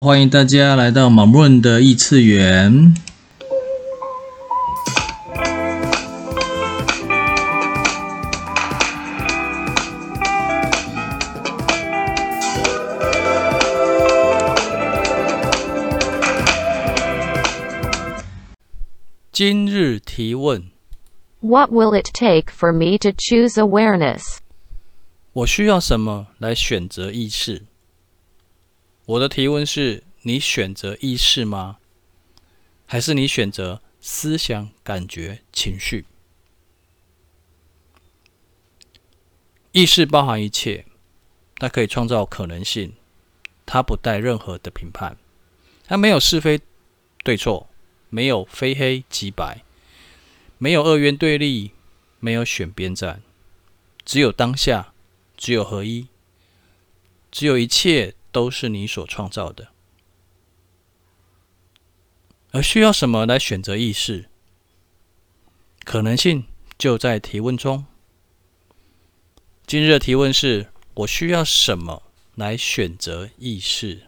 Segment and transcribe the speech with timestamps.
[0.00, 2.94] 欢迎大家来到马润的异次元。
[19.32, 20.62] 今日提问
[21.40, 24.38] ：What will it take for me to choose awareness？
[25.32, 27.67] 我需要什么来选择意识？
[29.08, 31.78] 我的提问是：你选择意识吗？
[32.84, 36.04] 还是你选择思想、感觉、情绪？
[39.72, 40.84] 意识包含一切，
[41.56, 42.92] 它可以创造可能性，
[43.64, 45.16] 它不带任何的评判，
[45.86, 46.60] 它没有是非
[47.24, 47.70] 对错，
[48.10, 49.62] 没有非黑即白，
[50.58, 51.70] 没有二元对立，
[52.20, 53.22] 没有选边站，
[54.04, 54.92] 只有当下，
[55.34, 56.08] 只有合一，
[57.30, 58.14] 只有一切。
[58.30, 59.68] 都是你所创造的，
[62.50, 64.28] 而需要什么来选择意识？
[65.84, 66.44] 可能性
[66.76, 67.86] 就在提问中。
[69.66, 72.02] 今日的提问是：我需要什么
[72.34, 74.07] 来选择意识？